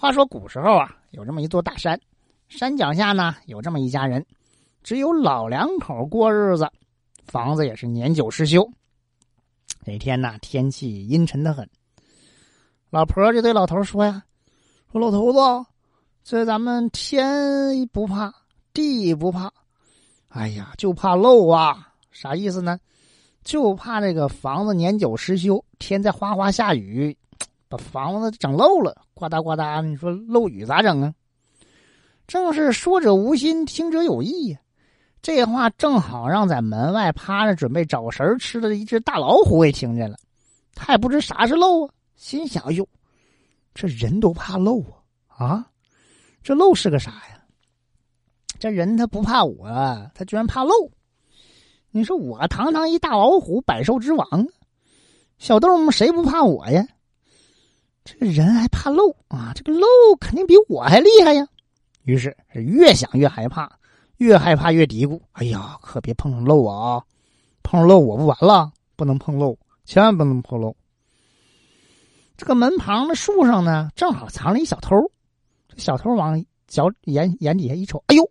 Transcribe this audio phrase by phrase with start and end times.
[0.00, 2.00] 话说古时候啊，有这么一座大山，
[2.48, 4.24] 山脚下呢有这么一家人，
[4.82, 6.66] 只有老两口过日子，
[7.26, 8.66] 房子也是年久失修。
[9.84, 11.68] 那天呢，天气阴沉的很，
[12.88, 14.24] 老婆就对老头说呀
[14.90, 15.38] ：“说老头子，
[16.24, 18.32] 这咱们天不怕，
[18.72, 19.52] 地不怕，
[20.28, 21.92] 哎呀，就怕漏啊！
[22.10, 22.80] 啥意思呢？
[23.44, 27.14] 就怕这个房子年久失修，天在哗哗下雨。”
[27.70, 31.14] 把房子整漏了，呱嗒呱嗒，你说漏雨咋整啊？
[32.26, 34.58] 正是说者无心，听者有意呀。
[35.22, 40.16] 这话正好让在门外趴着准备找食吃的一只大老虎给听见了。
[40.74, 42.84] 他也不知啥是漏啊，心想：哟，
[43.72, 44.80] 这人都怕漏
[45.28, 45.46] 啊！
[45.46, 45.66] 啊，
[46.42, 47.40] 这漏是个啥呀？
[48.58, 49.68] 这人他不怕我，
[50.12, 50.72] 他居然怕漏。
[51.92, 54.26] 你说我堂堂一大老虎，百兽之王，
[55.38, 56.84] 小动物谁不怕我呀？
[58.04, 59.52] 这个人还怕漏啊！
[59.54, 59.86] 这个漏
[60.18, 61.46] 肯定比我还厉害呀。
[62.04, 63.70] 于是越想越害怕，
[64.16, 67.02] 越害怕越嘀咕：“哎呀，可别碰上漏啊！
[67.62, 70.74] 碰上漏我不完了，不能碰漏，千万不能碰漏。”
[72.36, 74.96] 这个门旁的树上呢，正好藏了一小偷。
[75.68, 78.24] 这小偷往脚眼眼底下一瞅，哎呦，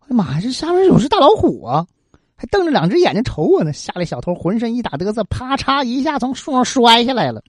[0.00, 1.86] 哎呀妈呀，这下面有只大老虎啊！
[2.34, 3.72] 还瞪着两只眼睛瞅我呢。
[3.72, 7.40] 吓得小偷浑身一打嘚瑟，啪嚓一下从树上摔下来了。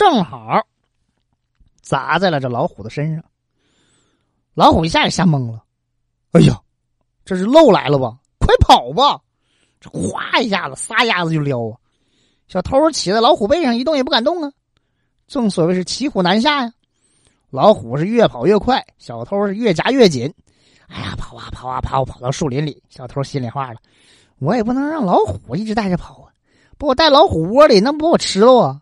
[0.00, 0.66] 正好
[1.82, 3.22] 砸在了这老虎的身上，
[4.54, 5.62] 老虎一下也吓懵了。
[6.32, 6.58] 哎呀，
[7.22, 8.16] 这是漏来了吧？
[8.38, 9.20] 快跑吧！
[9.78, 11.76] 这哗一下子，撒丫子就撩啊！
[12.48, 14.50] 小偷骑在老虎背上一动也不敢动啊。
[15.26, 16.72] 正所谓是骑虎难下呀。
[17.50, 20.32] 老虎是越跑越快，小偷是越夹越紧。
[20.88, 22.82] 哎呀，跑啊跑啊跑，跑到树林里。
[22.88, 23.78] 小偷心里话了：
[24.38, 26.32] 我也不能让老虎一直带着跑啊，
[26.78, 28.80] 把我带老虎窝里，那不把我吃了啊！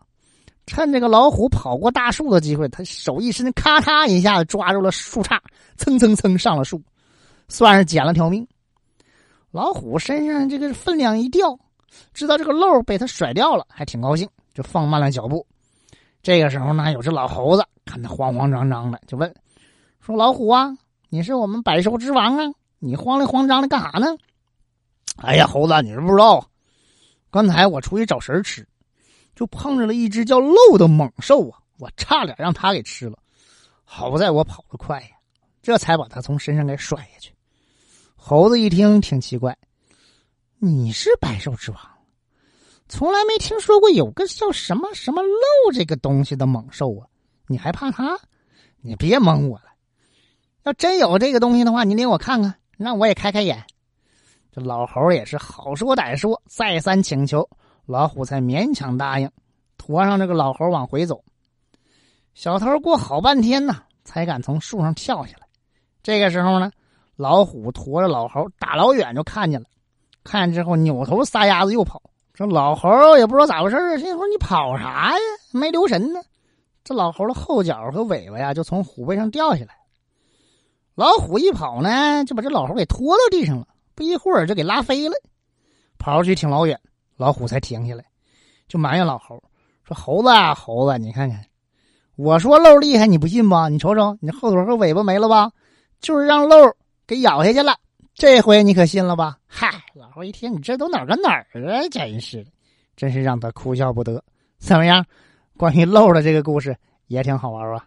[0.69, 5.39] 趁这个老虎跑过大树的机会，他手一伸，咔嚓一下子抓住了树杈，
[5.77, 6.79] 蹭蹭蹭上了树，
[7.47, 8.47] 算是捡了条命。
[9.49, 11.57] 老虎身上这个分量一掉，
[12.13, 15.43] 知道这个漏被他甩掉了，还挺高兴，就放慢了脚步。
[16.21, 19.33] 这个时候呢，有只老猴子看他慌慌张张的，就问
[19.99, 20.77] 说：“老虎啊，
[21.09, 22.45] 你是我们百兽之王啊，
[22.77, 24.15] 你慌里慌张的干啥呢
[25.17, 26.47] ？”“哎呀，猴子，你是不知道，
[27.31, 28.63] 刚才我出去找食吃。”
[29.39, 31.59] 就碰着了一只叫漏的猛兽啊！
[31.77, 33.17] 我差点让它给吃了，
[33.85, 35.11] 好在我跑得快呀，
[35.61, 37.33] 这才把它从身上给甩下去。
[38.17, 39.57] 猴子一听挺奇怪，
[40.57, 41.79] 你是百兽之王，
[42.89, 47.07] 从来没听说过有个叫什么什么漏这个东西的猛兽啊！
[47.47, 48.19] 你还怕它？
[48.81, 49.67] 你别蒙我了，
[50.63, 53.65] 要真有这个东西的话，你领我看看，让我也开开眼。
[54.51, 57.49] 这老猴也是好说歹说，再三请求。
[57.89, 59.31] 老虎才勉强答应，
[59.75, 61.23] 驮上这个老猴往回走。
[62.35, 65.47] 小偷过好半天呢，才敢从树上跳下来。
[66.03, 66.71] 这个时候呢，
[67.15, 69.65] 老虎驮着老猴，大老远就看见了。
[70.23, 71.99] 看见之后，扭头撒丫子又跑。
[72.31, 75.19] 这老猴也不知道咋回事啊心说：“你跑啥呀？
[75.51, 76.21] 没留神呢。”
[76.85, 79.73] 这老猴的后脚和尾巴呀，就从虎背上掉下来。
[80.93, 83.67] 老虎一跑呢，就把这老猴给拖到地上了。
[83.95, 85.15] 不一会儿就给拉飞了，
[85.97, 86.79] 跑出去挺老远。
[87.19, 88.05] 老虎才停下来，
[88.69, 89.43] 就埋怨老猴
[89.83, 91.45] 说：“猴子啊，猴子，你看看，
[92.15, 93.67] 我说漏厉害，你不信吧？
[93.67, 95.51] 你瞅瞅，你后腿和尾巴没了吧？
[95.99, 96.55] 就是让漏
[97.05, 97.75] 给咬下去了。
[98.13, 101.89] 这回你可信了吧？”嗨，老猴一听，你这都哪儿跟哪儿啊？
[101.91, 102.51] 真是的，
[102.95, 104.23] 真是让他哭笑不得。
[104.57, 105.05] 怎么样？
[105.57, 106.73] 关于漏的这个故事
[107.07, 107.85] 也挺好玩啊。